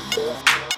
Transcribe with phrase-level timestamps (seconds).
[0.00, 0.69] って。